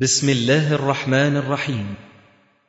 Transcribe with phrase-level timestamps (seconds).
[0.00, 1.86] بسم الله الرحمن الرحيم.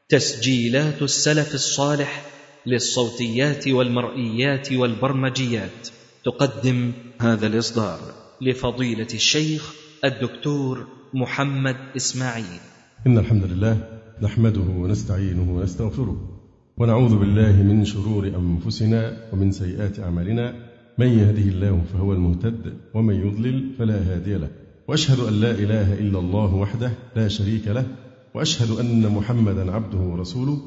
[0.09, 2.25] تسجيلات السلف الصالح
[2.65, 5.87] للصوتيات والمرئيات والبرمجيات.
[6.25, 6.91] تقدم
[7.21, 7.99] هذا الإصدار
[8.41, 9.73] لفضيلة الشيخ
[10.05, 12.59] الدكتور محمد إسماعيل.
[13.07, 16.41] إن الحمد لله نحمده ونستعينه ونستغفره
[16.77, 20.53] ونعوذ بالله من شرور أنفسنا ومن سيئات أعمالنا.
[20.97, 24.62] من يهده الله فهو المهتد ومن يضلل فلا هادي له.
[24.87, 27.85] وأشهد أن لا إله إلا الله وحده لا شريك له
[28.33, 30.57] وأشهد أن محمدا عبده ورسوله.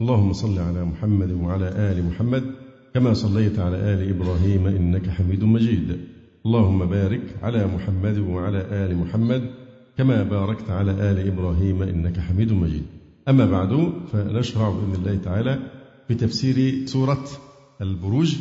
[0.00, 2.44] اللهم صل على محمد وعلى آل محمد
[2.94, 5.98] كما صليت على آل إبراهيم إنك حميد مجيد.
[6.46, 9.50] اللهم بارك على محمد وعلى آل محمد
[9.98, 12.82] كما باركت على آل إبراهيم إنك حميد مجيد.
[13.28, 15.58] أما بعد فنشرع بإذن الله تعالى
[16.08, 17.24] في تفسير سورة
[17.80, 18.36] البروج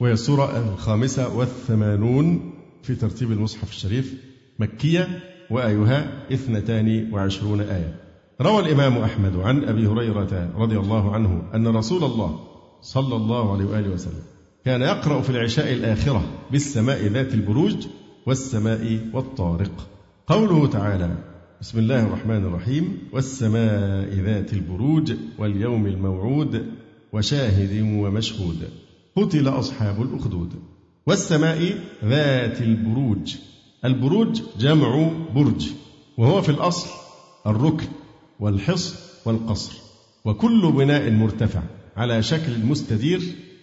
[0.00, 4.33] وهي السورة الخامسة والثمانون في ترتيب المصحف الشريف.
[4.58, 5.08] مكية
[5.50, 7.94] وآيها اثنتان وعشرون آية.
[8.40, 12.40] روى الإمام أحمد عن أبي هريرة رضي الله عنه أن رسول الله
[12.80, 14.22] صلى الله عليه وآله وسلم
[14.64, 17.86] كان يقرأ في العشاء الآخرة بالسماء ذات البروج
[18.26, 19.88] والسماء والطارق.
[20.26, 21.16] قوله تعالى
[21.60, 26.66] بسم الله الرحمن الرحيم والسماء ذات البروج واليوم الموعود
[27.12, 28.68] وشاهد ومشهود.
[29.16, 30.52] قتل أصحاب الأخدود.
[31.06, 33.36] والسماء ذات البروج.
[33.84, 35.70] البروج جمع برج
[36.18, 36.88] وهو في الأصل
[37.46, 37.86] الركن
[38.40, 39.78] والحصن والقصر
[40.24, 41.62] وكل بناء مرتفع
[41.96, 43.20] على شكل مستدير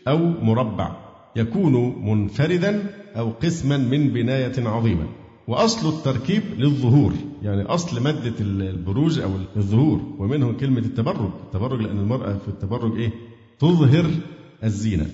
[0.08, 0.96] أو مربع
[1.36, 5.08] يكون منفردا أو قسما من بناية عظيمة.
[5.48, 7.14] وأصل التركيب للظهور
[7.44, 11.32] يعني أصل مادة البروج أو الظهور ومنه كلمة التبرج.
[11.46, 13.12] التبرج لأن المرأة في التبرج إيه؟
[13.60, 14.12] تظهر
[14.64, 15.06] الزينة.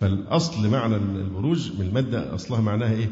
[0.00, 3.10] فالأصل معنى البروج من المادة أصلها معناها إيه؟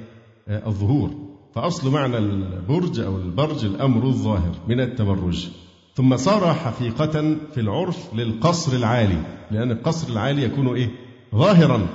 [0.49, 1.34] آه الظهور.
[1.55, 5.49] فأصل معنى البرج أو البرج الأمر الظاهر من التبرج.
[5.95, 10.91] ثم صار حقيقة في العرف للقصر العالي لأن القصر العالي يكون إيه؟
[11.35, 11.87] ظاهرا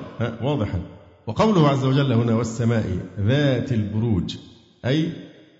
[0.41, 0.81] واضحا.
[1.27, 4.35] وقوله عز وجل هنا والسماء ذات البروج
[4.85, 5.11] أي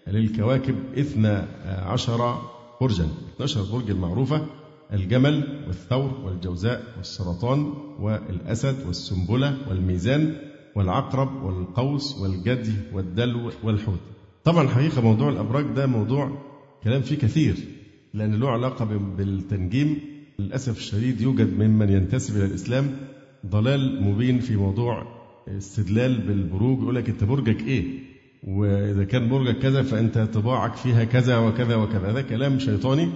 [0.07, 2.41] للكواكب اثنى عشر
[2.81, 3.07] برجا.
[3.35, 4.46] 12 برج المعروفة
[4.94, 10.35] الجمل والثور والجوزاء والسرطان والأسد والسنبلة والميزان.
[10.79, 14.00] والعقرب والقوس والجدي والدلو والحوت.
[14.44, 16.31] طبعا الحقيقة موضوع الأبراج ده موضوع
[16.84, 17.56] كلام فيه كثير
[18.13, 18.85] لأن له علاقة
[19.17, 20.00] بالتنجيم.
[20.40, 22.91] للأسف الشديد يوجد ممن ينتسب إلى الإسلام
[23.45, 25.03] ضلال مبين في موضوع
[25.47, 27.84] استدلال بالبروج يقول لك أنت برجك إيه؟
[28.47, 32.11] وإذا كان برجك كذا فأنت طباعك فيها كذا وكذا وكذا.
[32.11, 33.09] هذا كلام شيطاني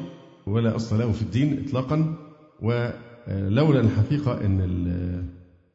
[0.47, 2.15] ولا أصل له في الدين إطلاقا.
[2.61, 4.61] ولولا الحقيقة أن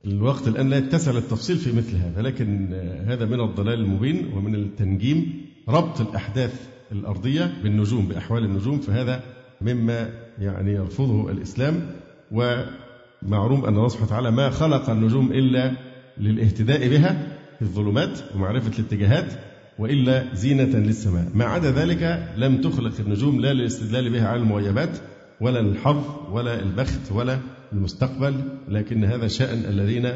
[0.09, 2.75] الوقت الآن لا يتسع للتفصيل في مثل هذا لكن
[3.07, 9.23] هذا من الضلال المبين ومن التنجيم ربط الأحداث الأرضية بالنجوم بأحوال النجوم فهذا
[9.61, 11.91] مما يعني يرفضه الإسلام.
[12.33, 15.73] ومعلوم أن الله سبحانه وتعالى ما خلق النجوم إلا
[16.19, 17.27] للاهتداء بها
[17.59, 19.33] في الظلمات ومعرفة الاتجاهات
[19.79, 21.29] وإلا زينة للسماء.
[21.35, 24.99] ما عدا ذلك لم تخلق النجوم لا للاستدلال بها على المغيبات
[25.41, 27.39] ولا الحظ ولا البخت ولا
[27.73, 28.35] المستقبل
[28.69, 30.09] لكن هذا شأن الذين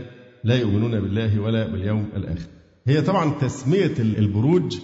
[0.45, 2.49] لا يؤمنون بالله ولا باليوم الآخر.
[2.87, 4.79] هي طبعا تسمية البروج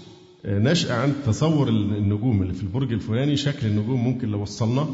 [0.44, 4.86] نشأ عن تصور النجوم اللي في البرج الفلاني شكل النجوم ممكن لو وصلنا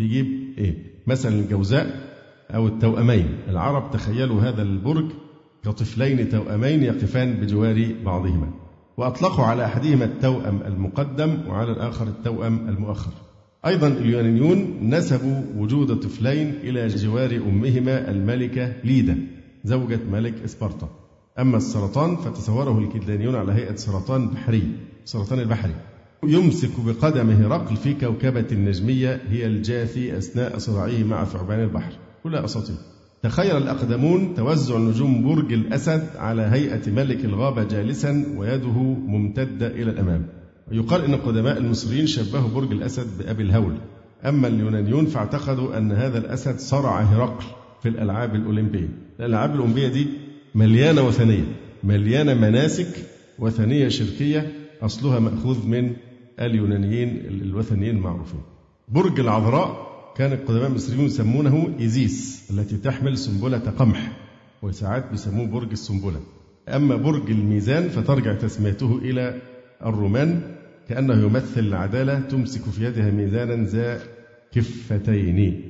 [0.00, 0.26] يجيب
[0.58, 0.74] إيه؟
[1.06, 2.10] مثلا الجوزاء
[2.50, 3.26] أو التوأمين.
[3.48, 5.10] العرب تخيلوا هذا البرج
[5.64, 8.50] كطفلين توأمين يقفان بجوار بعضهما
[8.96, 13.12] وأطلقوا على أحدهما التوأم المقدم وعلى الآخر التوأم المؤخر.
[13.66, 19.18] أيضا اليونانيون نسبوا وجود طفلين إلى جوار أمهما الملكة ليدا
[19.64, 20.88] زوجة ملك إسبرطة.
[21.38, 24.62] أما السرطان فتصوره الكلدانيون على هيئة سرطان بحري
[25.04, 25.74] سرطان البحري.
[26.24, 31.92] يمسك بقدمه رقل في كوكبة نجمية هي الجاثي أثناء صراعه مع ثعبان البحر.
[32.22, 32.76] كلها أساطير.
[33.22, 40.39] تخيل الأقدمون توزع نجوم برج الأسد على هيئة ملك الغابة جالسا ويده ممتدة إلى الأمام.
[40.70, 43.74] يقال أن قدماء المصريين شبهوا برج الأسد بأبي الهول.
[44.24, 47.44] أما اليونانيون فاعتقدوا أن هذا الأسد صرع هرقل
[47.82, 48.88] في الألعاب الأولمبية.
[49.20, 50.06] الألعاب الأولمبية دي
[50.54, 51.44] مليانة وثنية
[51.84, 53.06] مليانة مناسك
[53.38, 54.52] وثنية شركية
[54.82, 55.92] أصلها مأخوذ من
[56.40, 58.40] اليونانيين الوثنيين المعروفين.
[58.88, 64.12] برج العذراء كان القدماء المصريون يسمونه إيزيس التي تحمل سنبلة قمح
[64.62, 66.20] وساعات بيسموه برج السنبلة.
[66.68, 69.42] أما برج الميزان فترجع تسميته إلى
[69.86, 70.42] الرومان
[70.90, 74.00] كأنه يمثل العدالة تمسك في يدها ميزانا ذا
[74.52, 75.62] كفتين.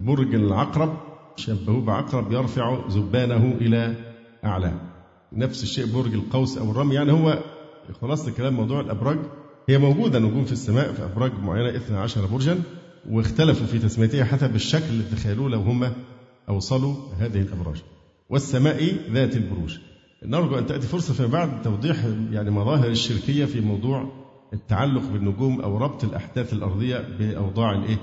[0.00, 0.96] برج العقرب
[1.36, 3.94] شبهوه بعقرب يرفع زبانه إلى
[4.44, 4.80] أعلاه
[5.32, 7.38] نفس الشيء برج القوس أو الرمي يعني هو
[8.00, 9.18] خلاصة الكلام موضوع الأبراج.
[9.68, 12.62] هي موجودة نجوم في السماء في أبراج معينة 12 برجا
[13.10, 15.92] واختلفوا في تسميتها حسب الشكل اللي تخيلوه لو هم
[16.48, 17.82] أوصلوا هذه الأبراج.
[18.30, 19.78] والسماء ذات البروج.
[20.24, 25.78] نرجو أن تأتي فرصة فيما بعد توضيح يعني مظاهر الشركية في موضوع التعلق بالنجوم أو
[25.78, 27.98] ربط الأحداث الأرضية بأوضاع الإيه؟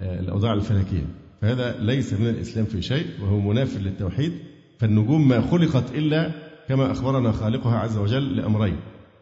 [0.00, 1.06] آه، الأوضاع الفلكية.
[1.40, 4.32] فهذا ليس من الإسلام في شيء وهو مناف للتوحيد.
[4.78, 6.32] فالنجوم ما خلقت إلا
[6.68, 8.76] كما أخبرنا خالقها عز وجل لأمرين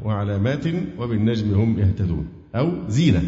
[0.05, 0.65] وعلامات
[0.99, 2.29] وبالنجم هم يهتدون.
[2.55, 3.23] أو زينة.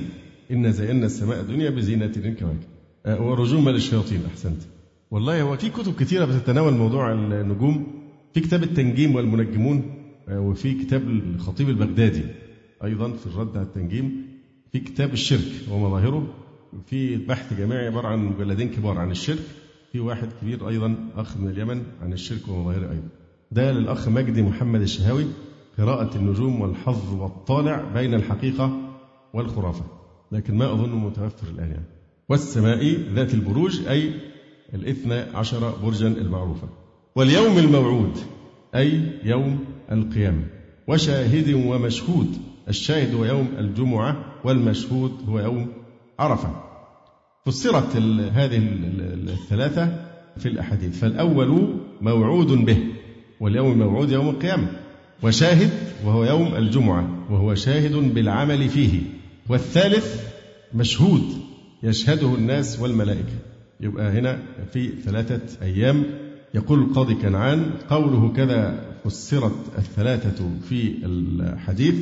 [0.50, 2.58] إن زينا السماء الدنيا بزينة الكواكب
[3.06, 4.62] آه، ورجوما للشياطين أحسنت.
[5.10, 7.86] والله هو في كتب كثيرة بتتناول موضوع النجوم.
[8.34, 9.94] في كتاب التنجيم والمنجمون
[10.28, 12.22] آه، وفي كتاب الخطيب البغدادي.
[12.84, 14.26] أيضا في الرد على التنجيم
[14.72, 16.34] في كتاب الشرك ومظاهره
[16.86, 19.42] في بحث جامعي عبارة عن مجلدين كبار عن الشرك
[19.92, 23.08] في واحد كبير أيضا أخ من اليمن عن الشرك ومظاهره أيضا.
[23.52, 25.24] ده للأخ مجدي محمد الشهاوي
[25.78, 28.80] قراءة النجوم والحظ والطالع بين الحقيقة
[29.34, 29.84] والخرافة.
[30.32, 31.86] لكن ما أظن متوفر الآن يعني.
[32.28, 34.12] والسماء ذات البروج أي
[34.74, 36.68] الاثنى عشر برجا المعروفة.
[37.16, 38.18] واليوم الموعود
[38.74, 40.44] أي يوم القيامة.
[40.88, 45.68] وشاهد ومشهود الشاهد هو يوم الجمعة والمشهود هو يوم
[46.18, 46.64] عرفة.
[47.46, 47.96] فسرت
[48.32, 48.56] هذه
[49.28, 50.06] الثلاثة
[50.36, 50.98] في الأحاديث.
[50.98, 52.78] فالأول موعود به
[53.40, 54.66] واليوم الموعود يوم القيامة.
[55.22, 55.70] وشاهد
[56.04, 59.00] وهو يوم الجمعة وهو شاهد بالعمل فيه.
[59.48, 60.22] والثالث
[60.74, 61.22] مشهود
[61.82, 63.38] يشهده الناس والملائكة.
[63.80, 64.38] يبقى هنا
[64.72, 66.04] في ثلاثة أيام.
[66.54, 71.94] يقول القاضي كنعان قوله كذا فسرت الثلاثة في الحديث.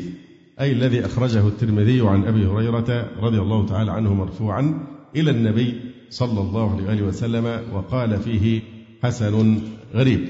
[0.61, 4.87] أي الذي أخرجه الترمذي عن أبي هريرة رضي الله تعالى عنه مرفوعا
[5.17, 5.75] إلى النبي
[6.11, 8.63] صلى الله عليه وسلم وقال فيه
[9.03, 9.59] حسن
[9.95, 10.21] غريب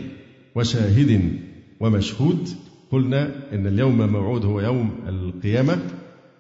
[0.55, 1.39] وشاهد
[1.81, 2.49] ومشهود
[2.93, 5.79] قلنا إن اليوم موعود هو يوم القيامة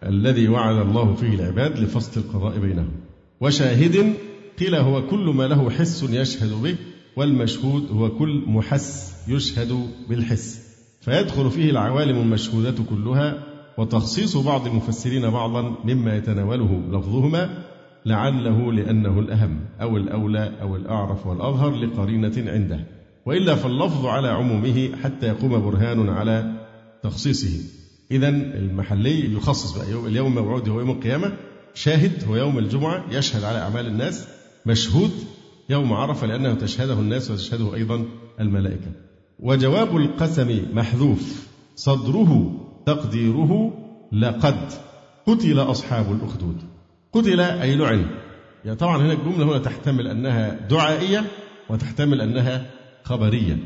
[0.03, 2.93] الذي وعد الله فيه العباد لفصل القضاء بينهم
[3.41, 4.15] وشاهد
[4.59, 6.77] قيل هو كل ما له حس يشهد به
[7.17, 10.67] والمشهود هو كل محس يشهد بالحس
[11.01, 17.65] فيدخل فيه العوالم المشهودة كلها وتخصيص بعض المفسرين بعضا مما يتناوله لفظهما
[18.07, 22.81] لعله لأنه الأهم أو الأولى أو الأعرف والأظهر لقرينة عنده.
[23.27, 26.53] وإلا فاللفظ على عمومه حتى يقوم برهان على
[27.03, 27.61] تخصيصه.
[28.11, 31.33] إذا المحلي يخصص بقى يوم اليوم الموعود هو يوم القيامة.
[31.75, 33.05] شاهد هو يوم الجمعة.
[33.11, 34.29] يشهد على أعمال الناس.
[34.67, 35.11] مشهود
[35.71, 38.05] يوم عرفة لأنه تشهده الناس وتشهده أيضا
[38.41, 38.93] الملائكة.
[39.41, 41.49] وجواب القسم محذوف.
[41.77, 43.73] صدره تقديره
[44.13, 44.73] لقد
[45.27, 46.57] قتل أصحاب الأخدود.
[47.13, 48.07] قتل أي لعن.
[48.65, 51.25] يعني طبعا هنا الجملة هنا تحتمل أنها دعائية
[51.69, 52.67] وتحتمل أنها
[53.03, 53.59] خبرية.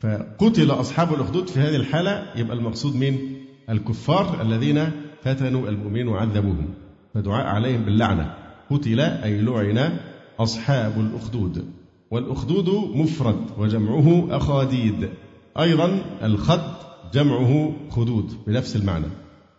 [0.00, 4.90] فقتل أصحاب الأخدود في هذه الحالة يبقى المقصود مين الكفار الذين
[5.22, 6.74] فتنوا المؤمنين وعذبوهم.
[7.14, 8.34] فدعاء عليهم باللعنة.
[8.70, 9.96] قتل أي لعن
[10.40, 11.64] أصحاب الأخدود.
[12.10, 15.08] والأخدود مفرد وجمعه أخاديد.
[15.58, 19.06] أيضا الخد جمعه خدود بنفس المعنى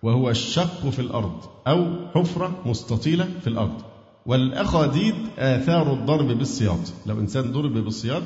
[0.03, 3.81] وهو الشق في الأرض أو حفرة مستطيلة في الأرض
[4.25, 8.23] والأخاديد آثار الضرب بالسياط لو إنسان ضرب بالسياط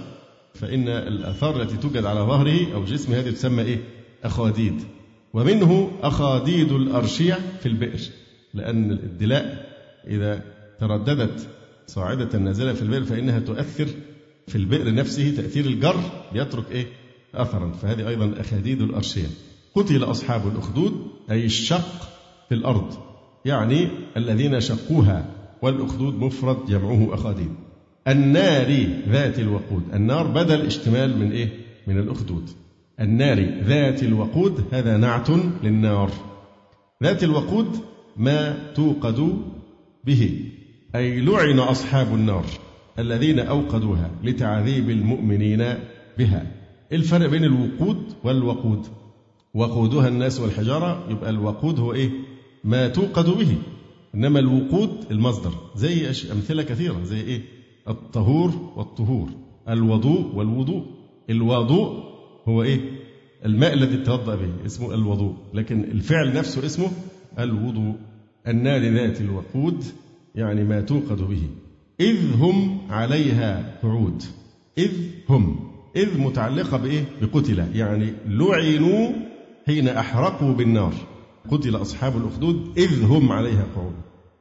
[0.53, 3.83] فإن الآثار التي توجد على ظهره أو جسمه هذه تسمى إيه؟
[4.23, 4.83] أخاديد
[5.33, 7.99] ومنه أخاديد الأرشية في البئر
[8.53, 9.69] لأن الدلاء
[10.07, 10.41] إذا
[10.79, 11.47] ترددت
[11.87, 13.87] صاعدة نازلة في البئر فإنها تؤثر
[14.47, 15.99] في البئر نفسه تأثير الجر
[16.33, 16.87] يترك إيه؟
[17.35, 19.27] أثرا فهذه أيضا أخاديد الأرشية
[19.75, 22.09] قتل أصحاب الأخدود أي الشق
[22.49, 22.93] في الأرض.
[23.45, 25.25] يعني الذين شقوها
[25.61, 27.49] والأخدود مفرد جمعه أخاديد.
[28.07, 29.83] النار ذات الوقود.
[29.93, 31.49] النار بدل اشتمال من إيه؟
[31.87, 32.49] من الأخدود.
[32.99, 35.29] النار ذات الوقود هذا نعت
[35.63, 36.11] للنار.
[37.03, 37.79] ذات الوقود
[38.17, 39.37] ما توقد
[40.05, 40.51] به.
[40.95, 42.45] أي لعن أصحاب النار
[42.99, 45.73] الذين أوقدوها لتعذيب المؤمنين
[46.17, 46.56] بها.
[46.91, 48.87] الفرق بين الوقود والوقود.
[49.53, 52.09] وقودها الناس والحجارة يبقى الوقود هو إيه؟
[52.63, 53.55] ما توقد به.
[54.15, 57.41] إنما الوقود المصدر زي أمثلة كثيرة زي إيه؟
[57.87, 59.29] الطهور والطهور
[59.69, 60.83] الوضوء والوضوء.
[61.29, 62.03] الوضوء
[62.47, 62.79] هو إيه؟
[63.45, 65.33] الماء الذي تتوضأ به اسمه الوضوء.
[65.53, 66.91] لكن الفعل نفسه اسمه
[67.39, 67.95] الوضوء.
[68.47, 69.83] النار ذات الوقود
[70.35, 71.41] يعني ما توقد به.
[71.99, 74.23] إذ هم عليها قعود.
[74.77, 74.91] إذ
[75.29, 75.66] هم.
[75.95, 77.63] إذ متعلقة بإيه؟ بقتل.
[77.73, 79.09] يعني لعنوا
[79.65, 80.93] حين أحرقوا بالنار.
[81.51, 83.95] قتل أصحاب الأخدود إذ هم عليها قعود.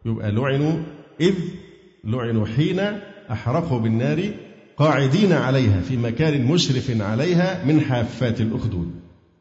[0.05, 0.73] يبقى لعنوا
[1.21, 1.35] إذ
[2.05, 2.81] لعنوا حين
[3.31, 4.23] أحرقوا بالنار
[4.77, 8.91] قاعدين عليها في مكان مشرف عليها من حافات الأخدود.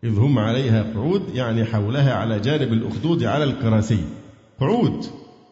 [0.03, 3.99] إذ هم عليها قعود يعني حولها على جانب الأخدود على الكراسي
[4.59, 5.05] قعود.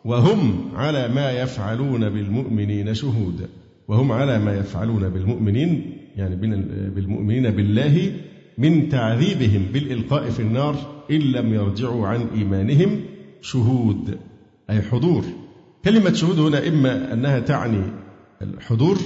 [0.06, 3.50] وهم على ما يفعلون بالمؤمنين شهود.
[3.88, 6.36] وهم على ما يفعلون بالمؤمنين يعني
[6.90, 8.12] بالمؤمنين بالله
[8.58, 13.00] من تعذيبهم بالإلقاء في النار إن لم يرجعوا عن إيمانهم
[13.42, 14.18] شهود
[14.70, 15.24] أي حضور.
[15.86, 17.84] كلمة شهود هنا إما أنها تعني
[18.42, 18.98] الحضور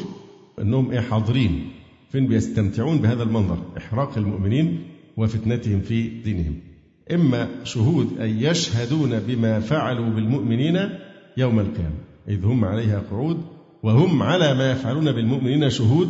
[0.61, 1.69] أنهم إيه حاضرين
[2.09, 4.79] فين بيستمتعون بهذا المنظر إحراق المؤمنين
[5.17, 6.55] وفتنتهم في دينهم.
[7.11, 10.89] إما شهود أي يشهدون بما فعلوا بالمؤمنين
[11.37, 11.95] يوم القيامة
[12.27, 13.37] إذ هم عليها قعود
[13.83, 16.09] وهم على ما يفعلون بالمؤمنين شهود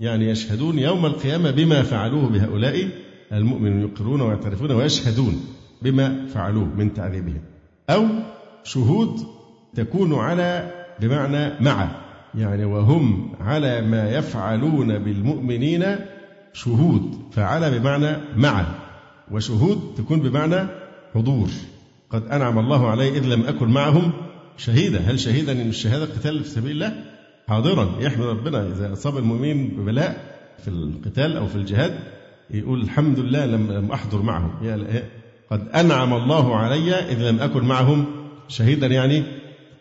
[0.00, 2.88] يعني يشهدون يوم القيامة بما فعلوه بهؤلاء
[3.32, 5.46] المؤمنون يقرون ويعترفون ويشهدون
[5.82, 7.40] بما فعلوه من تعذيبهم.
[7.90, 8.06] أو
[8.64, 9.20] شهود
[9.74, 10.70] تكون على
[11.00, 11.88] بمعنى مع
[12.34, 15.84] يعني وهم على ما يفعلون بالمؤمنين
[16.52, 18.66] شهود فعلى بمعنى مع
[19.30, 20.68] وشهود تكون بمعنى
[21.14, 21.48] حضور.
[22.10, 24.12] قد أنعم الله علي إذ لم أكن معهم
[24.56, 24.98] شهيدا.
[24.98, 27.03] هل شهيدا إن الشهادة قتال في سبيل الله؟
[27.48, 31.98] حاضرا يحمد ربنا إذا أصاب المؤمنين ببلاء في القتال أو في الجهاد
[32.50, 34.50] يقول الحمد لله لم أحضر معهم.
[34.62, 35.02] يا
[35.50, 38.06] قد أنعم الله علي إذ لم أكن معهم.
[38.48, 39.22] شهيدا يعني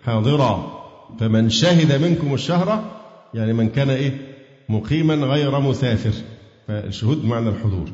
[0.04, 0.84] حاضرا.
[1.20, 2.84] فمن شهد منكم الشهر
[3.34, 4.12] يعني من كان إيه؟
[4.70, 6.14] مقيما غير مسافر.
[6.68, 7.90] فالشهود بمعنى الحضور.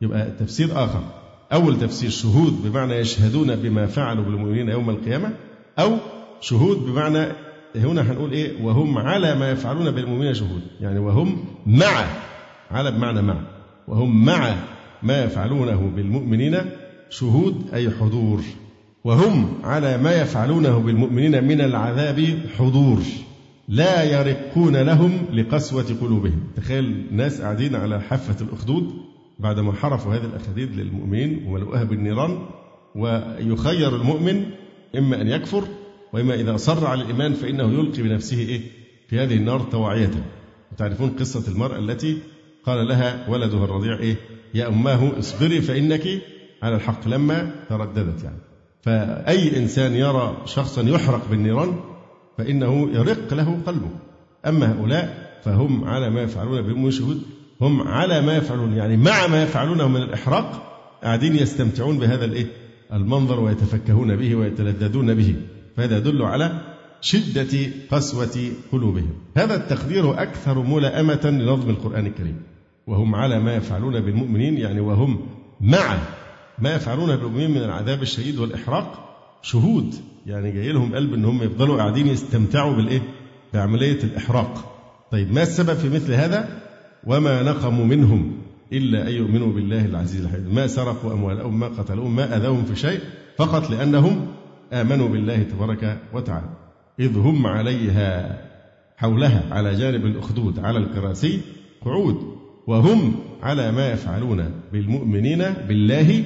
[0.00, 1.02] يبقى تفسير آخر.
[1.52, 5.32] أول تفسير شهود بمعنى يشهدون بما فعلوا بالمؤمنين يوم القيامة
[5.78, 5.96] أو
[6.40, 7.26] شهود بمعنى
[7.76, 10.62] هنا هنقول إيه؟ وهم على ما يفعلون بالمؤمنين شهود.
[10.80, 12.06] يعني وهم مع
[12.70, 13.36] على بمعنى مع.
[13.88, 14.54] وهم مع
[15.02, 16.58] ما يفعلونه بالمؤمنين
[17.10, 18.40] شهود أي حضور.
[19.04, 22.98] وهم على ما يفعلونه بالمؤمنين من العذاب حضور.
[23.68, 26.40] لا يرقون لهم لقسوة قلوبهم.
[26.56, 28.92] تخيل ناس قاعدين على حافة الأخدود
[29.38, 32.38] بعدما حرفوا هذه الأخديد للمؤمنين وملؤوها بالنيران
[32.94, 34.44] ويخير المؤمن
[34.98, 35.64] إما أن يكفر
[36.12, 38.60] وإما إذا أصر على الإيمان فإنه يلقي بنفسه إيه؟
[39.08, 40.10] في هذه النار طواعية
[40.78, 42.18] تعرفون قصة المرأة التي
[42.66, 44.16] قال لها ولدها الرضيع إيه؟
[44.54, 46.08] يا أماه اصبري فإنك
[46.62, 47.08] على الحق.
[47.08, 48.38] لما ترددت يعني.
[48.82, 51.80] فأي إنسان يرى شخصا يحرق بالنيران
[52.38, 53.90] فإنه يرق له قلبه.
[54.46, 57.22] أما هؤلاء فهم على ما يفعلون بهم شهود
[57.60, 62.46] هم على ما يفعلون يعني مع ما يفعلونه من الإحراق قاعدين يستمتعون بهذا الإيه؟
[62.92, 65.36] المنظر ويتفكهون به ويتلذذون به.
[65.76, 66.60] فهذا يدل على
[67.00, 67.58] شدة
[67.90, 72.42] قسوة قلوبهم هذا التقدير أكثر ملائمة لنظم القرآن الكريم
[72.86, 75.26] وهم على ما يفعلون بالمؤمنين يعني وهم
[75.60, 75.98] مع
[76.58, 79.94] ما يفعلون بالمؤمنين من العذاب الشديد والإحراق شهود
[80.26, 83.02] يعني جاي لهم قلب إن هم يفضلوا قاعدين يستمتعوا بالإيه؟
[83.54, 84.78] بعملية الإحراق.
[85.10, 86.62] طيب ما السبب في مثل هذا؟
[87.06, 88.32] وما نقموا منهم
[88.72, 93.00] إلا أن يؤمنوا بالله العزيز الحميد، ما سرقوا اموالهم ما قتلوهم ما أذوهم في شيء
[93.38, 94.26] فقط لأنهم
[94.72, 96.48] آمنوا بالله تبارك وتعالى.
[97.00, 98.38] إذ هم عليها
[98.96, 101.40] حولها على جانب الأخدود على الكراسي
[101.84, 102.16] قعود.
[102.66, 106.24] وهم على ما يفعلون بالمؤمنين بالله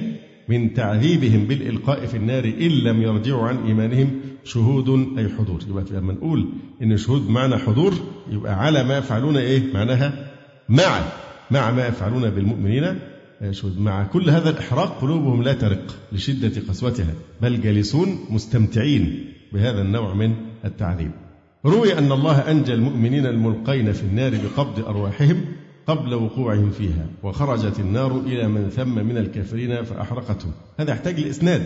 [0.49, 5.59] من تعذيبهم بالإلقاء في النار إن لم يرجعوا عن إيمانهم شهود أي حضور.
[5.69, 6.49] يبقى لما نقول
[6.81, 7.93] إن شهود معنى حضور
[8.31, 10.13] يبقى على ما يفعلون إيه؟ معناها
[10.69, 11.01] مع
[11.51, 12.99] مع ما يفعلون بالمؤمنين
[13.77, 20.35] مع كل هذا الإحراق قلوبهم لا ترق لشدة قسوتها بل جالسون مستمتعين بهذا النوع من
[20.65, 21.11] التعذيب.
[21.65, 25.45] روي أن الله أنجى المؤمنين الملقين في النار بقبض أرواحهم
[25.87, 31.63] قبل وقوعهم فيها وخرجت النار إلى من ثم من الكافرين فأحرقتهم هذا يحتاج لإسناد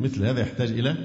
[0.00, 0.96] مثل هذا يحتاج إلى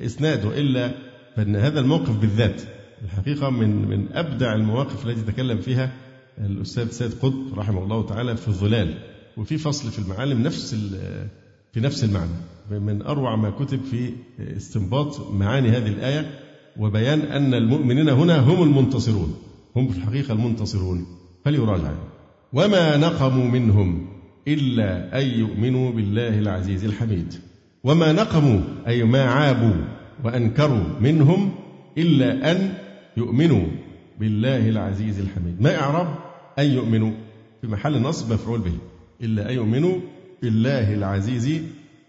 [0.00, 0.90] إسناد وإلا
[1.36, 2.62] فإن هذا الموقف بالذات
[3.04, 5.92] الحقيقة من من أبدع المواقف التي تكلم فيها
[6.38, 8.94] الأستاذ سيد قطب رحمه الله تعالى في الظلال.
[9.36, 10.74] وفي فصل في المعالم نفس
[11.72, 12.30] في نفس المعنى.
[12.70, 14.10] من أروع ما كتب في
[14.56, 16.30] استنباط معاني هذه الآية
[16.76, 19.36] وبيان أن المؤمنين هنا هم المنتصرون.
[19.76, 21.06] هم في الحقيقة المنتصرون.
[21.44, 21.92] فليراجع
[22.52, 24.08] وما نقموا منهم
[24.48, 27.34] إلا أن يؤمنوا بالله العزيز الحميد.
[27.84, 29.84] وما نقموا أي ما عابوا
[30.24, 31.52] وأنكروا منهم
[31.98, 32.74] إلا أن
[33.16, 33.66] يؤمنوا
[34.20, 35.62] بالله العزيز الحميد.
[35.62, 36.14] ما إعراب
[36.58, 37.12] أن يؤمنوا
[37.60, 38.72] في محل نصب مفعول به.
[39.22, 39.94] إلا أن يؤمنوا
[40.42, 41.60] بالله العزيز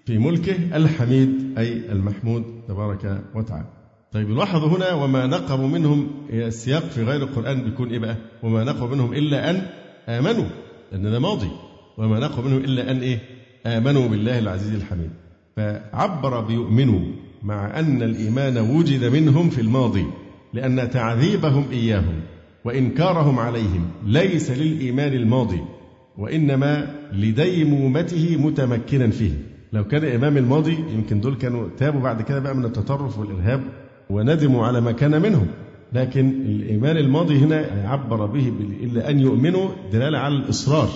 [0.05, 3.65] في ملكه الحميد أي المحمود تبارك وتعالى
[4.11, 8.87] طيب لاحظوا هنا وما نقموا منهم السياق في غير القرآن بيكون إيه بقى؟ وما نقموا
[8.95, 9.61] منهم إلا أن
[10.09, 10.45] آمنوا
[10.91, 11.49] لأن ده ماضي
[11.97, 13.19] وما نقموا منهم إلا أن إيه؟
[13.65, 15.09] آمنوا بالله العزيز الحميد
[15.55, 16.99] فعبر بيؤمنوا
[17.43, 20.05] مع أن الإيمان وجد منهم في الماضي
[20.53, 22.19] لأن تعذيبهم إياهم
[22.65, 25.61] وإنكارهم عليهم ليس للإيمان الماضي
[26.17, 29.31] وإنما لديمومته متمكنا فيه.
[29.73, 33.61] لو كان الإمام الماضي يمكن دول كانوا تابوا بعد كده بقى من التطرف والإرهاب
[34.09, 35.47] وندموا على ما كان منهم.
[35.93, 40.89] لكن الإيمان الماضي هنا عبر به إلا أن يؤمنوا دلالة على الإصرار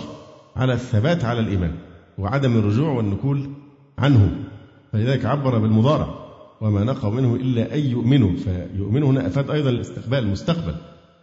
[0.55, 1.71] على الثبات على الإيمان
[2.17, 3.49] وعدم الرجوع والنكول
[3.97, 4.31] عنه.
[4.91, 6.21] فلذلك عبر بالمضارع.
[6.61, 8.31] وما نقوا منه إلا أن يؤمنوا.
[8.37, 10.73] فيؤمنوا هنا أفاد أيضا الاستقبال المستقبل.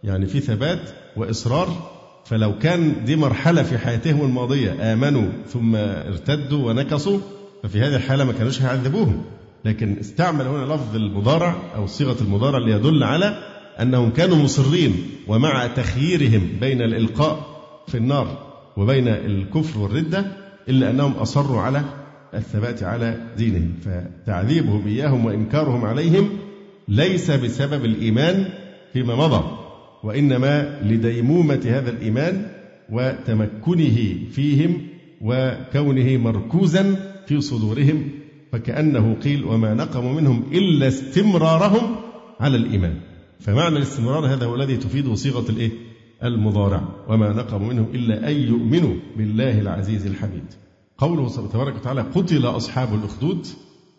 [0.03, 7.19] يعني في ثبات وإصرار فلو كان دي مرحلة في حياتهم الماضية آمنوا ثم ارتدوا ونكصوا
[7.63, 9.21] ففي هذه الحالة ما كانوش هيعذبوهم.
[9.65, 13.37] لكن استعمل هنا لفظ المضارع أو صيغة المضارع ليدل على
[13.81, 14.95] أنهم كانوا مصرين
[15.27, 17.45] ومع تخييرهم بين الإلقاء
[17.87, 18.37] في النار
[18.77, 20.25] وبين الكفر والردة
[20.69, 21.81] إلا أنهم أصروا على
[22.33, 23.73] الثبات على دينهم.
[23.85, 26.29] فتعذيبهم إياهم وإنكارهم عليهم
[26.87, 28.45] ليس بسبب الإيمان
[28.93, 29.58] فيما مضى.
[30.03, 32.45] وإنما لديمومة هذا الإيمان
[32.89, 34.81] وتمكنه فيهم
[35.21, 36.95] وكونه مركوزا
[37.27, 38.09] في صدورهم
[38.51, 41.95] فكأنه قيل وما نقموا منهم إلا استمرارهم
[42.39, 42.95] على الإيمان.
[43.39, 45.71] فمعنى الاستمرار هذا هو الذي تفيده صيغة الإيه؟
[46.23, 46.83] المضارع.
[47.07, 50.43] وما نقموا منهم إلا أن يؤمنوا بالله العزيز الحميد.
[50.97, 53.47] قوله تبارك وتعالى قتل أصحاب الأخدود.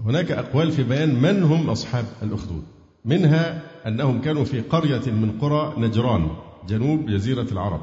[0.04, 2.62] هناك أقوال في بيان من هم أصحاب الأخدود.
[3.04, 6.28] منها أنهم كانوا في قرية من قرى نجران
[6.68, 7.80] جنوب جزيرة العرب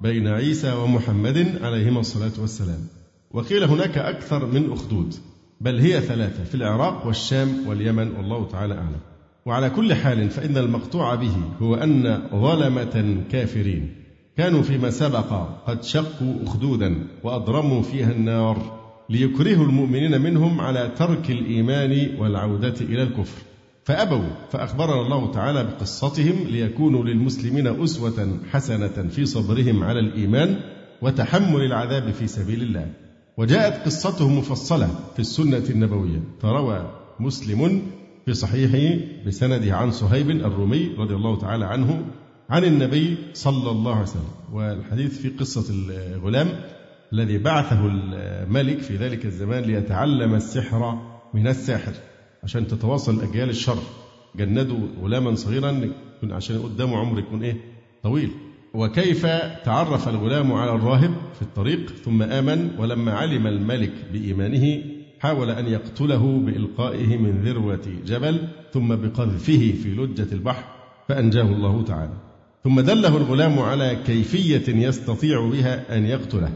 [0.00, 2.88] بين عيسى ومحمد عليهما الصلاة والسلام.
[3.30, 5.14] وقيل هناك أكثر من أخدود
[5.60, 9.00] بل هي ثلاثة في العراق والشام واليمن والله تعالى أعلم.
[9.46, 13.94] وعلى كل حال فإن المقطوع به هو أن ظلمة كافرين
[14.36, 18.80] كانوا فيما سبق قد شقوا أخدودا وأضرموا فيها النار
[19.10, 23.42] ليكرهوا المؤمنين منهم على ترك الإيمان والعودة إلى الكفر.
[23.84, 30.60] فأبوا فأخبرنا الله تعالى بقصتهم ليكونوا للمسلمين أسوة حسنة في صبرهم على الإيمان
[31.02, 32.92] وتحمل العذاب في سبيل الله.
[33.36, 36.22] وجاءت قصتهم مفصلة في السنة النبوية.
[36.42, 37.82] فروى مسلم
[38.26, 42.04] في صحيحه بسنده عن صهيب الرومي رضي الله تعالى عنه
[42.50, 44.30] عن النبي صلى الله عليه وسلم.
[44.52, 46.48] والحديث في قصة الغلام
[47.12, 50.98] الذي بعثه الملك في ذلك الزمان ليتعلم السحر
[51.34, 51.92] من الساحر
[52.42, 53.78] عشان تتواصل أجيال الشر.
[54.36, 55.90] جندوا غلاما صغيرا
[56.30, 57.56] عشان قدامه عمر يكون إيه؟
[58.02, 58.30] طويل.
[58.74, 59.26] وكيف
[59.64, 64.82] تعرف الغلام على الراهب في الطريق؟ ثم آمن ولما علم الملك بإيمانه
[65.20, 70.64] حاول أن يقتله بإلقائه من ذروة جبل ثم بقذفه في لجة البحر
[71.08, 72.12] فأنجاه الله تعالى.
[72.64, 76.52] ثم دله الغلام على كيفية يستطيع بها أن يقتله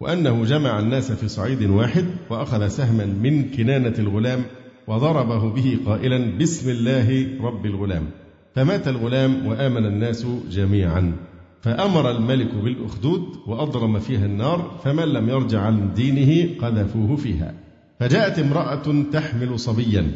[0.00, 4.42] وأنه جمع الناس في صعيد واحد وأخذ سهما من كنانة الغلام
[4.88, 8.10] وضربه به قائلا بسم الله رب الغلام.
[8.54, 11.16] فمات الغلام وآمن الناس جميعا.
[11.62, 17.54] فأمر الملك بالأخدود وأضرم فيها النار فمن لم يرجع عن دينه قذفوه فيها.
[18.00, 20.12] فجاءت امرأة تحمل صبيا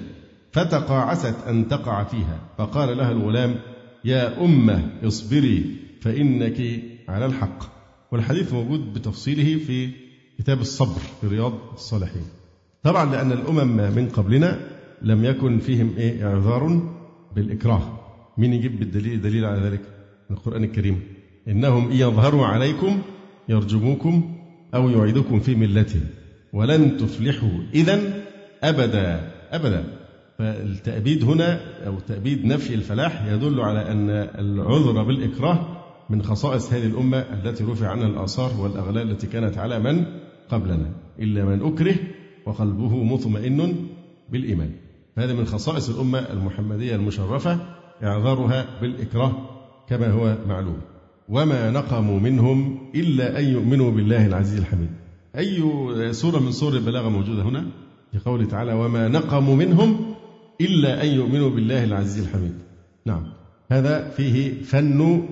[0.53, 2.39] فتقاعست أن تقع فيها.
[2.59, 3.55] فقال لها الغلام
[4.05, 7.59] يا أمة اصبري فإنك على الحق.
[8.13, 9.89] والحديث موجود بتفصيله في
[10.39, 12.40] كتاب الصبر في رياض الصالحين.
[12.83, 14.61] طبعا لأن الأمم من قبلنا
[15.03, 16.91] لم يكن فيهم إيه إعذار
[17.37, 17.83] بالإكراه.
[18.39, 19.81] مين يجيب بالدليل دليل على ذلك؟
[20.31, 21.01] القرآن الكريم.
[21.49, 23.03] إنهم إن يظهروا عليكم
[23.49, 24.37] يرجموكم
[24.75, 26.05] أو يعيدكم في ملتهم.
[26.53, 27.59] ولن تفلحوا.
[27.75, 28.01] إذا
[28.63, 29.85] أبدا أبدا.
[30.39, 37.19] فالتأبيد هنا أو تأبيد نفي الفلاح يدل على أن العذر بالإكراه من خصائص هذه الأمة
[37.19, 40.05] التي رفع عنها الآثار والأغلال التي كانت على من
[40.49, 40.91] قبلنا.
[41.19, 41.95] إلا من أكره
[42.51, 43.75] وقلبه مطمئن
[44.33, 44.71] بالإيمان.
[45.19, 47.59] هذا من خصائص الأمة المحمدية المشرفة
[48.03, 49.33] إعذارها بالإكراه
[49.89, 50.79] كما هو معلوم.
[51.29, 54.91] وما نقموا منهم إلا أن يؤمنوا بالله العزيز الحميد.
[55.37, 55.63] أي
[56.13, 57.67] سورة من سور البلاغة موجودة هنا؟
[58.13, 60.15] في قوله تعالى وما نقموا منهم
[60.61, 62.55] إلا أن يؤمنوا بالله العزيز الحميد
[63.07, 63.33] نعم.
[63.71, 65.23] هذا فيه فن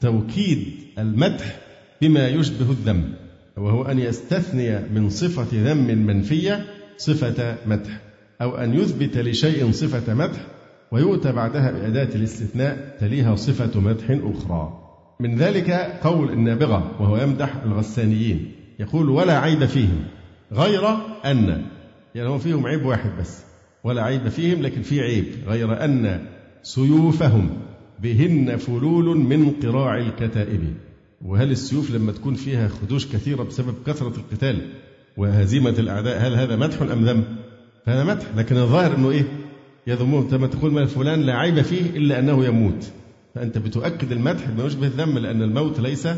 [0.00, 0.66] توكيد
[0.98, 1.60] المدح
[2.00, 3.14] بما يشبه الذم.
[3.58, 6.64] وهو أن يستثني من صفة ذم منفية
[6.96, 8.00] صفة مدح
[8.42, 10.46] أو أن يثبت لشيء صفة مدح
[10.92, 14.84] ويؤتى بعدها بأداة الاستثناء تليها صفة مدح أخرى.
[15.20, 15.70] من ذلك
[16.02, 20.04] قول النابغة وهو يمدح الغسانيين يقول ولا عيب فيهم
[20.52, 20.88] غير
[21.24, 21.64] أن
[22.14, 23.44] يعني هو فيهم عيب واحد بس
[23.84, 26.26] ولا عيب فيهم لكن في عيب غير أن
[26.62, 27.50] سيوفهم
[28.02, 30.74] بهن فلول من قراع الكتائب
[31.24, 34.68] وهل السيوف لما تكون فيها خدوش كثيرة بسبب كثرة القتال
[35.16, 37.24] وهزيمة الأعداء هل هذا مدح أم ذم؟
[37.86, 39.24] فهذا مدح لكن الظاهر أنه إيه؟
[39.86, 42.92] يذمون كما تقول فلان لا عيب فيه إلا أنه يموت
[43.34, 46.08] فأنت بتؤكد المدح بما يشبه الذم لأن الموت ليس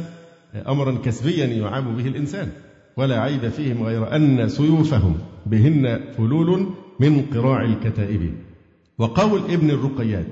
[0.68, 2.48] أمرا كسبيا يعاب به الإنسان
[2.96, 6.66] ولا عيب فيهم غير أن سيوفهم بهن فلول
[7.00, 8.34] من قراع الكتائب
[8.98, 10.26] وقول ابن الرقيات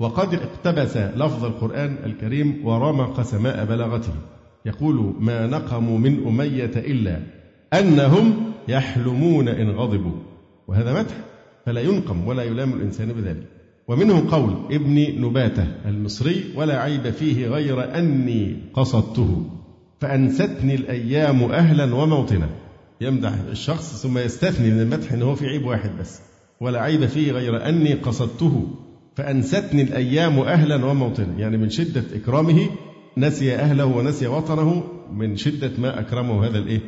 [0.00, 4.12] وقد اقتبس لفظ القرآن الكريم ورمق سماء بلاغته.
[4.66, 7.20] يقول ما نقموا من أمية إلا
[7.74, 10.16] أنهم يحلمون إن غضبوا.
[10.68, 11.14] وهذا مدح
[11.66, 13.46] فلا ينقم ولا يلام الإنسان بذلك.
[13.88, 19.44] ومنه قول ابن نباتة المصري ولا عيب فيه غير أني قصدته.
[20.00, 22.48] فأنستني الأيام أهلا وموطنا.
[23.00, 26.20] يمدح الشخص ثم يستثني من المدح أنه في عيب واحد بس
[26.60, 28.68] ولا عيب فيه غير أني قصدته.
[29.16, 31.38] فأنستني الأيام أهلا وموطنا.
[31.38, 32.68] يعني من شدة إكرامه
[33.16, 36.80] نسي أهله ونسي وطنه من شدة ما أكرمه هذا الإيه؟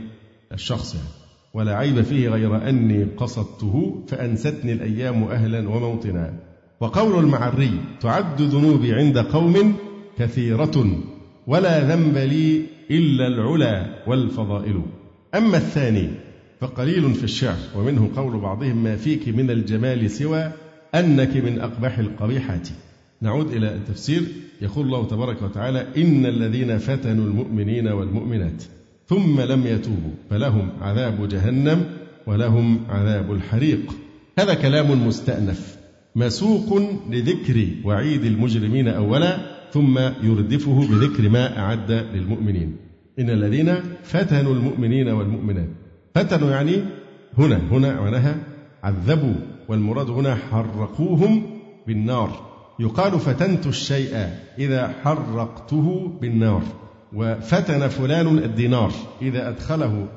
[0.53, 1.09] الشخص يعني.
[1.55, 6.35] ولا عيب فيه غير أني قصدته فأنستني الأيام أهلا وموطنا.
[6.81, 9.75] وقول المعري تعد ذنوبي عند قوم
[10.19, 11.03] كثيرة
[11.47, 14.83] ولا ذنب لي إلا العلا والفضائل.
[15.35, 16.11] أما الثاني
[16.61, 20.53] فقليل في الشعر ومنه قول بعضهم ما فيك من الجمال سوى
[20.95, 22.69] أنك من أقبح القبيحات
[23.21, 24.23] نعود إلى التفسير.
[24.61, 28.65] يقول الله تبارك وتعالى إن الذين فتنوا المؤمنين والمؤمنات
[29.07, 31.85] ثم لم يتوبوا فلهم عذاب جهنم
[32.27, 33.93] ولهم عذاب الحريق.
[34.39, 35.77] هذا كلام مستأنف
[36.17, 39.39] مسوق لذكر وعيد المجرمين أولا
[39.73, 42.77] ثم يردفه بذكر ما أعد للمؤمنين.
[43.19, 45.69] إن الذين فتنوا المؤمنين والمؤمنات
[46.15, 46.83] فتنوا يعني
[47.39, 48.37] هنا هنا معناها
[48.83, 49.35] عذبوا
[49.69, 51.43] والمراد هنا حرقوهم
[51.87, 52.53] بالنار.
[52.81, 56.63] يقال فتنت الشيء إذا حرقته بالنار
[57.13, 60.09] وفتن فلان الدينار إذا أدخله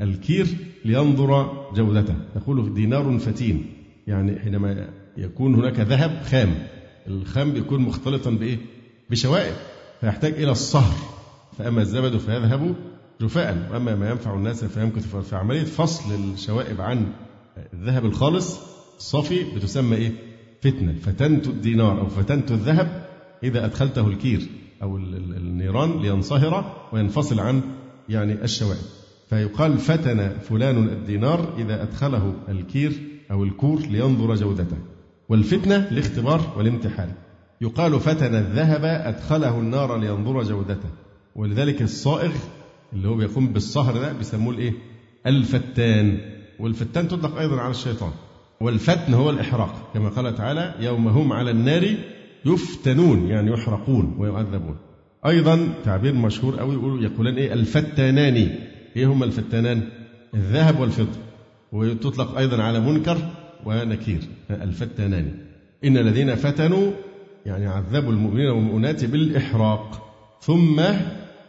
[0.00, 0.46] الكير
[0.84, 2.14] لينظر جودته.
[2.36, 3.66] نقول دينار فتين
[4.06, 6.54] يعني حينما يكون هناك ذهب خام
[7.06, 8.58] الخام بيكون مختلطا بإيه؟
[9.10, 9.54] بشوائب
[10.00, 10.94] فيحتاج إلى الصهر.
[11.58, 12.74] فأما الزبد فيذهب
[13.20, 17.06] جفاء وأما ما ينفع الناس فيمكث في عملية فصل الشوائب عن
[17.72, 18.71] الذهب الخالص
[19.02, 20.12] الصافي بتسمى إيه؟
[20.62, 20.94] فتنة.
[21.02, 23.06] فتنت الدينار أو فتنت الذهب
[23.42, 24.40] إذا أدخلته الكير
[24.82, 27.62] أو النيران لينصهر وينفصل عن
[28.08, 28.80] يعني الشوائب
[29.30, 32.92] فيقال فتن فلان الدينار إذا أدخله الكير
[33.30, 34.76] أو الكور لينظر جودته.
[35.28, 37.12] والفتنة الاختبار والامتحان.
[37.60, 40.88] يقال فتن الذهب أدخله النار لينظر جودته.
[41.36, 42.32] ولذلك الصائغ
[42.92, 44.72] اللي هو بيقوم بالصهر ده بيسموه الإيه؟
[45.26, 46.18] الفتان.
[46.58, 48.12] والفتان تطلق أيضا على الشيطان.
[48.62, 49.90] والفتن هو الإحراق.
[49.94, 51.94] كما قال تعالى يوم هم على النار
[52.44, 54.76] يفتنون يعني يحرقون ويعذبون.
[55.26, 58.50] أيضا تعبير مشهور يقولوا يقولان إيه؟ الفتانان.
[58.96, 59.82] إيه هما الفتانان؟
[60.34, 61.18] الذهب والفضة.
[61.72, 63.18] وتطلق أيضا على منكر
[63.66, 64.20] ونكير.
[64.50, 65.34] الفتانان.
[65.84, 66.90] إن الذين فتنوا
[67.46, 70.82] يعني عذبوا المؤمنين والمؤمنات بالإحراق ثم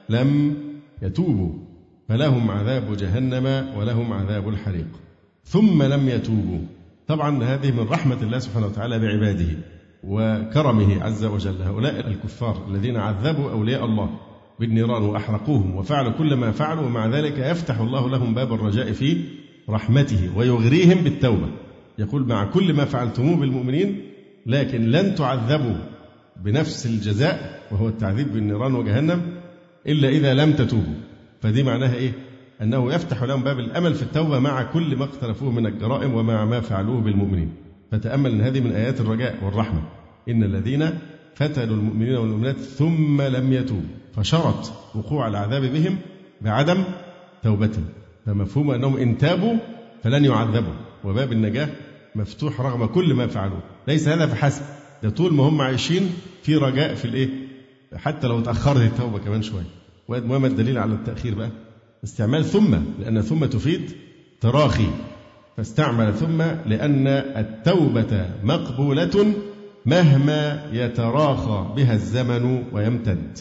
[0.10, 0.56] لم
[1.02, 1.54] يتوبوا.
[2.10, 4.88] فلهم عذاب جهنم ولهم عذاب الحريق.
[5.43, 6.60] ثم لم يتوبوا.
[7.08, 9.58] طبعا هذه من رحمة الله سبحانه وتعالى بعباده
[10.04, 11.62] وكرمه عز وجل.
[11.62, 14.10] هؤلاء الكفار الذين عذبوا أولياء الله
[14.60, 19.24] بالنيران وأحرقوهم وفعلوا كل ما فعلوا ومع ذلك يفتح الله لهم باب الرجاء في
[19.70, 21.48] رحمته ويغريهم بالتوبة.
[21.98, 24.02] يقول مع كل ما فعلتموه بالمؤمنين
[24.46, 25.76] لكن لن تعذبوا
[26.44, 29.22] بنفس الجزاء وهو التعذيب بالنيران وجهنم
[29.88, 30.94] إلا إذا لم تتوبوا.
[31.42, 32.12] فدي معناها إيه؟
[32.62, 36.62] أنه يفتح لهم باب الأمل في التوبة مع كل ما اقترفوه من الجرائم ومع ما
[36.62, 37.54] فعلوه بالمؤمنين.
[37.92, 39.82] فتأمل أن هذه من آيات الرجاء والرحمة.
[40.30, 40.89] إن الذين
[41.36, 43.82] فتنوا المؤمنين والمؤمنات ثم لم يتوبوا
[44.16, 45.98] فشرط وقوع العذاب بهم
[46.42, 46.84] بعدم
[47.44, 47.86] توبتهم
[48.26, 49.54] فمفهوم أنهم إن تابوا
[50.04, 50.74] فلن يعذبوا.
[51.04, 51.70] وباب النجاة
[52.16, 53.60] مفتوح رغم كل ما فعلوه.
[53.88, 54.63] ليس هذا فحسب
[55.04, 56.10] ده طول ما هم عايشين
[56.44, 57.30] في رجاء في الإيه؟
[57.96, 59.66] حتى لو تأخرت التوبة كمان شوية.
[60.08, 61.50] وما الدليل على التأخير بقى؟
[62.04, 63.92] استعمال ثم لأن ثم تفيد
[64.42, 64.88] تراخي.
[65.58, 69.34] فاستعمل ثم لأن التوبة مقبولة
[69.86, 73.38] مهما يتراخى بها الزمن ويمتد.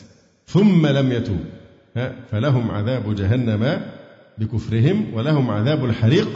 [0.46, 1.44] ثم لم يتوب.
[2.30, 3.80] فلهم عذاب جهنم
[4.38, 6.28] بكفرهم ولهم عذاب الحريق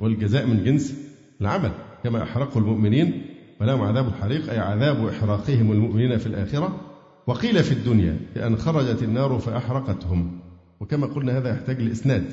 [0.00, 0.94] والجزاء من جنس
[1.40, 1.70] العمل
[2.04, 3.22] كما أحرقوا المؤمنين
[3.60, 6.80] ولهم عذاب الحريق أي عذاب إحراقهم المؤمنين في الآخرة.
[7.26, 10.39] وقيل في الدنيا بأن خرجت النار فأحرقتهم.
[10.80, 12.24] وكما قلنا هذا يحتاج لإسناد.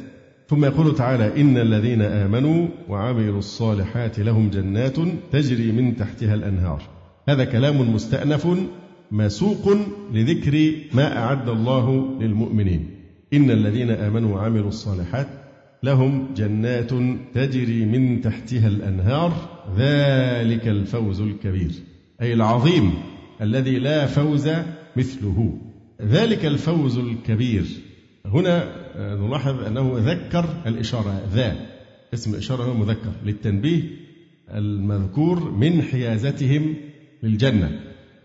[0.49, 4.95] ثم يقول تعالى إن الذين آمنوا وعملوا الصالحات لهم جنات
[5.31, 6.81] تجري من تحتها الأنهار.
[7.29, 8.47] هذا كلام مستأنف
[9.12, 9.77] مسوق
[10.13, 12.89] لذكر ما أعد الله للمؤمنين.
[13.33, 15.27] إن الذين آمنوا وعملوا الصالحات
[15.83, 16.89] لهم جنات
[17.33, 19.33] تجري من تحتها الأنهار.
[19.77, 21.71] ذلك الفوز الكبير
[22.21, 22.93] أي العظيم
[23.41, 24.49] الذي لا فوز
[24.97, 25.57] مثله.
[26.01, 27.65] ذلك الفوز الكبير
[28.33, 31.55] هنا نلاحظ أنه ذكر الإشارة ذا.
[32.13, 33.83] اسم الإشارة هو مذكر للتنبيه
[34.49, 36.75] المذكور من حيازتهم
[37.23, 37.79] للجنة.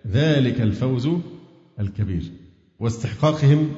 [0.07, 1.09] ذلك الفوز
[1.81, 2.23] الكبير.
[2.81, 3.69] واستحقاقهم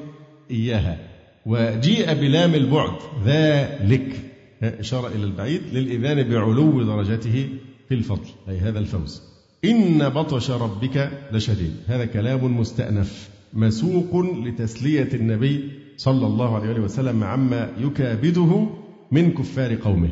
[0.51, 0.97] إياها.
[1.45, 2.97] وجيء بلام البعد.
[3.25, 4.21] ذلك.
[4.63, 5.61] إشارة إلى البعيد.
[5.73, 7.49] للإذان بعلو درجته
[7.89, 8.29] في الفضل.
[8.49, 9.21] أي هذا الفوز.
[9.65, 11.73] إن بطش ربك لشديد.
[11.87, 13.29] هذا كلام مستأنف.
[13.53, 18.67] مسوق لتسلية النبي صلى الله عليه وسلم عما يكابده
[19.11, 20.09] من كفار قومه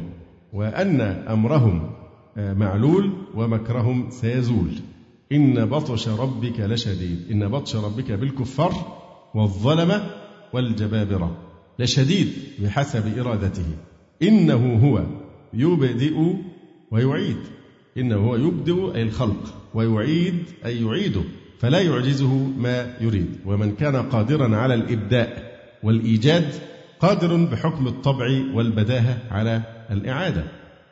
[0.54, 1.92] وأن أمرهم
[2.38, 4.72] معلول ومكرهم سيزول.
[5.32, 8.74] إن بطش ربك لشديد إن بطش ربك بالكفار
[9.36, 10.04] والظلمة
[10.54, 11.38] والجبابرة
[11.80, 12.28] لشديد
[12.60, 13.66] بحسب إرادته.
[14.22, 15.04] إنه هو
[15.54, 16.18] يبدئ
[16.92, 17.38] ويعيد.
[17.98, 21.22] إنه هو يبدئ أي الخلق ويعيد أي يعيده.
[21.60, 23.30] فلا يعجزه ما يريد.
[23.46, 25.53] ومن كان قادرا على الإبداء
[25.84, 26.54] والإيجاد
[27.00, 30.44] قادر بحكم الطبع والبداهة على الإعادة.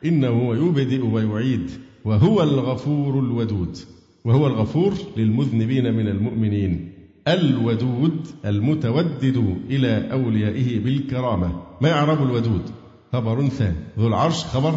[0.04, 1.70] إنه هو يبدئ ويعيد
[2.04, 3.76] وهو الغفور الودود.
[4.24, 6.92] وهو الغفور للمذنبين من المؤمنين
[7.28, 11.62] الودود المتودد إلى أوليائه بالكرامة.
[11.80, 12.62] ما يعرب الودود؟
[13.12, 13.76] خبر ثاني.
[13.98, 14.74] ذو العرش خبر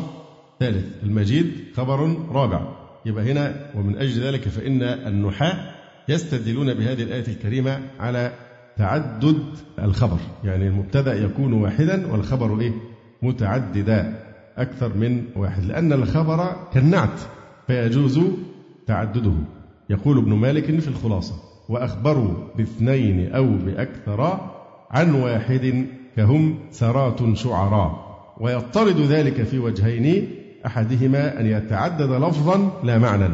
[0.59, 1.03] ثالث.
[1.03, 2.75] المجيد خبر رابع.
[3.05, 5.75] يبقى هنا ومن أجل ذلك فإن النحاة
[6.09, 8.33] يستدلون بهذه الآية الكريمة على
[8.77, 9.43] تعدد
[9.79, 10.17] الخبر.
[10.43, 12.71] يعني المبتدأ يكون واحدا والخبر إيه؟
[13.21, 14.19] متعددا
[14.57, 15.63] أكثر من واحد.
[15.63, 17.19] لأن الخبر كالنعت
[17.67, 18.19] فيجوز
[18.87, 19.33] تعدده.
[19.89, 21.35] يقول ابن مالك في الخلاصة
[21.69, 24.39] وأخبروا باثنين أو بأكثر
[24.91, 25.85] عن واحد
[26.15, 28.05] كهم سرات شعراء.
[28.39, 30.27] ويضطرد ذلك في وجهين
[30.65, 33.29] أحدهما أن يتعدد لفظا لا معنى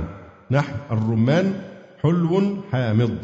[0.52, 1.54] نحو الرمان
[2.02, 3.18] حلو حامض.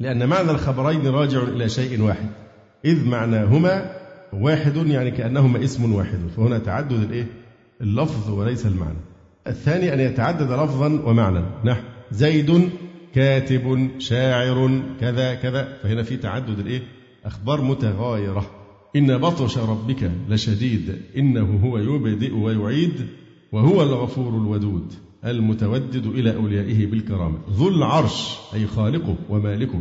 [0.00, 2.28] لأن معنى الخبرين راجع إلى شيء واحد.
[2.84, 3.96] إذ معناهما
[4.32, 6.18] واحد يعني كأنهما اسم واحد.
[6.36, 7.26] فهنا تعدد الإيه؟
[7.80, 8.98] اللفظ وليس المعنى.
[9.46, 11.44] الثاني أن يتعدد لفظا ومعنى.
[11.64, 12.70] نحو زيد
[13.14, 15.78] كاتب شاعر كذا كذا.
[15.82, 16.82] فهنا في تعدد الإيه؟
[17.24, 18.50] أخبار متغايرة.
[18.96, 23.06] إن بطش ربك لشديد إنه هو يبدئ ويعيد
[23.52, 24.92] وهو الغفور الودود.
[25.26, 27.38] المتودد إلى أوليائه بالكرامة.
[27.50, 29.80] ذو العرش أي خالقه ومالكه.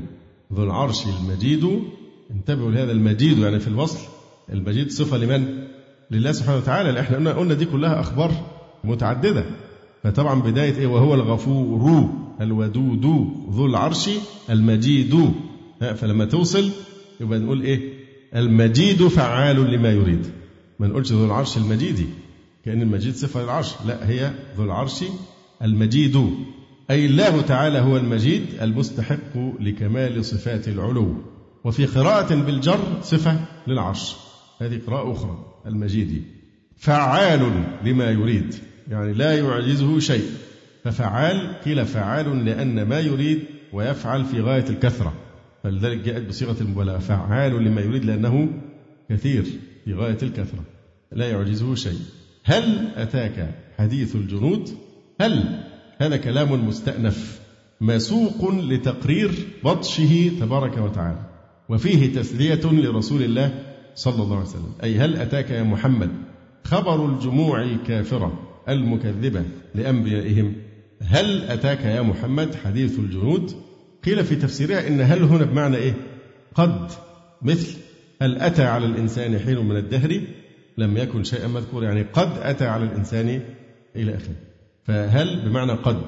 [0.53, 1.79] ذو العرش المجيد.
[2.31, 3.99] انتبهوا لهذا المجيد يعني في الوصل.
[4.53, 5.67] المجيد صفة لمن؟
[6.11, 6.99] لله سبحانه وتعالى.
[6.99, 8.31] إحنا قلنا دي كلها أخبار
[8.83, 9.45] متعددة.
[10.03, 12.09] فطبعا بداية إيه؟ وهو الغفور
[12.41, 13.05] الودود.
[13.49, 14.09] ذو العرش
[14.49, 15.33] المجيد.
[15.95, 16.69] فلما توصل
[17.21, 17.93] يبقى نقول إيه؟
[18.35, 20.25] المجيد فعال لما يريد.
[20.79, 22.09] ما نقولش ذو العرش المجيد.
[22.65, 23.73] كأن المجيد صفة للعرش.
[23.85, 25.03] لا هي ذو العرش
[25.61, 26.29] المجيد
[26.89, 31.15] أي الله تعالى هو المجيد المستحق لكمال صفات العلو.
[31.63, 34.15] وفي قراءة بالجر صفة للعرش.
[34.61, 36.23] هذه قراءة أخرى المجيد.
[36.77, 38.55] فعال لما يريد
[38.87, 40.25] يعني لا يعجزه شيء.
[40.83, 43.39] ففعال قيل فعال لأن ما يريد
[43.73, 45.13] ويفعل في غاية الكثرة.
[45.63, 48.49] فلذلك جاءت بصيغة المبالغة فعال لما يريد لأنه
[49.09, 49.45] كثير
[49.85, 50.63] في غاية الكثرة
[51.11, 51.99] لا يعجزه شيء.
[52.43, 54.69] هل أتاك حديث الجنود؟
[55.21, 55.63] هل
[55.97, 57.39] هذا كلام مستأنف
[57.81, 59.31] مسوق لتقرير
[59.63, 61.19] بطشه تبارك وتعالى
[61.69, 63.63] وفيه تسلية لرسول الله
[63.95, 66.09] صلى الله عليه وسلم؟ أي هل أتاك يا محمد
[66.63, 69.43] خبر الجموع الكافرة المكذبة
[69.75, 70.53] لأنبيائهم؟
[71.01, 73.51] هل أتاك يا محمد حديث الجنود؟
[74.05, 75.93] قيل في تفسيرها إن هل هنا بمعنى إيه؟
[76.55, 76.91] قد
[77.41, 77.77] مثل
[78.21, 80.21] هل أتى على الإنسان حين من الدهر؟
[80.77, 83.41] لم يكن شيئا مذكور يعني قد أتى على الإنسان
[83.95, 84.35] إلى آخره.
[84.85, 86.01] فهل بمعنى قد؟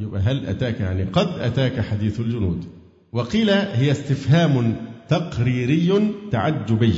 [0.00, 2.64] يبقى هل أتاك يعني قد أتاك حديث الجنود.
[3.12, 4.76] وقيل هي استفهام
[5.08, 6.94] تقريري تعجبي.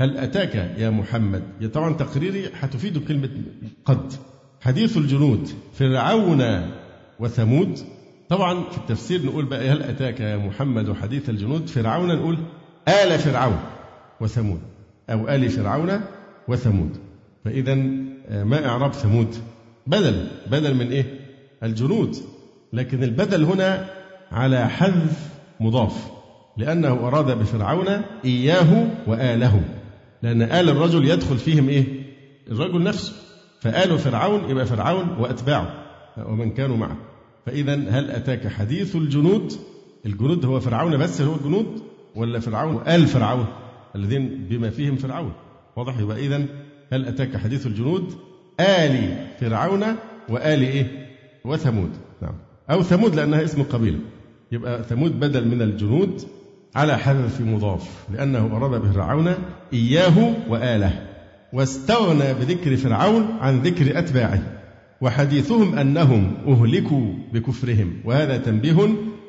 [0.00, 1.42] هل أتاك يا محمد؟
[1.74, 3.30] طبعا تقريري هتفيد كلمة
[3.84, 4.12] قد.
[4.60, 6.70] حديث الجنود فرعون
[7.20, 7.78] وثمود.
[8.28, 12.38] طبعا في التفسير نقول بقى هل أتاك يا محمد حديث الجنود؟ فرعون نقول
[12.88, 13.60] آل فرعون
[14.20, 14.60] وثمود
[15.10, 16.00] أو آل فرعون
[16.48, 16.96] وثمود.
[17.44, 17.72] فإذا
[18.28, 19.34] آه، ما إعراب ثمود؟
[19.86, 21.20] بدل بدل من إيه؟
[21.62, 22.16] الجنود.
[22.72, 23.88] لكن البدل هنا
[24.32, 25.28] على حذف
[25.60, 26.10] مضاف
[26.56, 27.86] لأنه أراد بفرعون
[28.24, 29.60] إياه وآله.
[30.22, 31.84] لأن آل الرجل يدخل فيهم إيه؟
[32.50, 33.12] الرجل نفسه.
[33.60, 35.74] فآل فرعون يبقى فرعون وأتباعه
[36.26, 36.96] ومن كانوا معه.
[37.46, 39.52] فإذا هل أتاك حديث الجنود؟
[40.06, 41.82] الجنود هو فرعون بس هو الجنود
[42.16, 43.46] ولا فرعون وآل فرعون
[43.96, 45.32] الذين بما فيهم فرعون؟
[45.76, 46.46] واضح؟ يبقى إذا
[46.92, 48.14] هل أتاك حديث الجنود؟
[48.60, 49.84] آل فرعون
[50.28, 50.86] وآل إيه؟
[51.44, 51.90] وثمود.
[52.22, 52.34] نعم.
[52.70, 53.98] أو ثمود لأنها اسم قبيلة.
[54.52, 56.22] يبقى ثمود بدل من الجنود
[56.74, 59.34] على حذف مضاف لأنه أراد بفرعون
[59.72, 61.06] إياه وآله.
[61.52, 64.42] واستغنى بذكر فرعون عن ذكر أتباعه.
[65.00, 67.92] وحديثهم أنهم أهلكوا بكفرهم.
[68.04, 68.88] وهذا تنبيه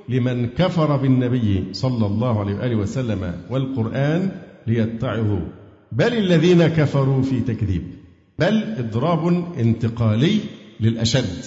[0.09, 4.31] لمن كفر بالنبي صلى الله عليه وآله وسلم والقرآن
[4.67, 5.45] ليتعظوا
[5.91, 8.00] بل الذين كفروا في تكذيب.
[8.41, 9.27] بل إضراب
[9.59, 10.39] انتقالي
[10.79, 11.45] للأشد.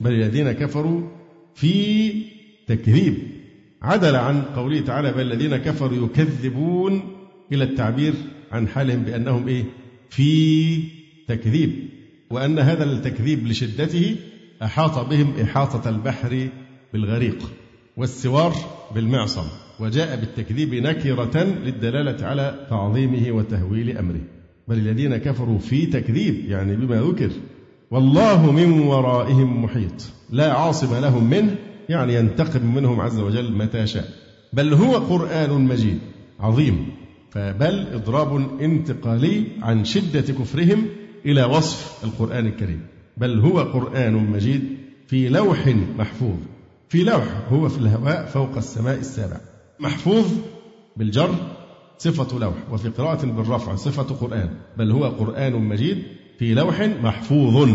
[0.00, 1.02] بل الذين كفروا
[1.54, 2.12] في
[2.66, 3.14] تكذيب.
[3.82, 7.02] عدل عن قوله تعالى بل الذين كفروا يكذبون
[7.52, 8.14] إلى التعبير
[8.52, 9.64] عن حالهم بأنهم إيه؟
[10.10, 10.82] في
[11.28, 11.88] تكذيب.
[12.30, 14.16] وأن هذا التكذيب لشدته
[14.62, 16.48] أحاط بهم إحاطة البحر
[16.92, 17.52] بالغريق
[17.96, 18.54] والسوار
[18.94, 19.46] بالمعصم.
[19.80, 24.35] وجاء بالتكذيب نكرة للدلالة على تعظيمه وتهويل أمره.
[24.68, 27.30] بل الذين كفروا في تكذيب يعني بما ذكر
[27.90, 31.56] والله من ورائهم محيط لا عاصم لهم منه
[31.88, 34.08] يعني ينتقم منهم عز وجل متى شاء.
[34.52, 35.98] بل هو قرآن مجيد
[36.40, 36.86] عظيم
[37.30, 40.86] فبل إضراب انتقالي عن شدة كفرهم
[41.26, 42.80] إلى وصف القرآن الكريم.
[43.16, 44.62] بل هو قرآن مجيد
[45.06, 46.36] في لوح محفوظ
[46.88, 49.40] في لوح هو في الهواء فوق السماء السابع
[49.80, 50.32] محفوظ
[50.96, 51.34] بالجر
[51.98, 56.02] صفة لوح وفي قراءة بالرفع صفة قرآن بل هو قرآن مجيد
[56.38, 57.68] في لوح محفوظ.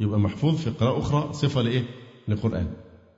[0.00, 1.82] يبقى محفوظ في قراءة أخرى صفة لإيه؟
[2.28, 2.66] لقرآن.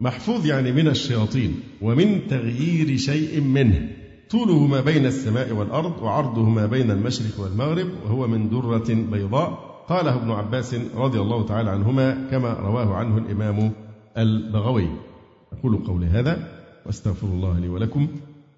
[0.01, 3.89] محفوظ يعني من الشياطين ومن تغيير شيء منه.
[4.31, 9.73] طوله ما بين السماء والأرض وعرضه ما بين المشرق والمغرب وهو من درة بيضاء.
[9.89, 13.73] قاله ابن عباس رضي الله تعالى عنهما كما رواه عنه الإمام
[14.19, 14.89] البغوي.
[15.53, 16.49] أقول قولي هذا
[16.87, 18.09] وأستغفر الله لي ولكم.